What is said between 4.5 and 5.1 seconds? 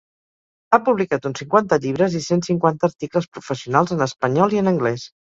i en anglès.